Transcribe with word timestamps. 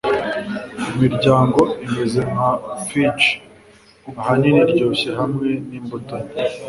imiryango 0.91 1.61
imeze 1.85 2.19
nka 2.31 2.49
fudge- 2.85 3.29
ahanini 4.19 4.59
iryoshye 4.63 5.09
hamwe 5.19 5.47
n'imbuto 5.69 6.15
nke 6.23 6.39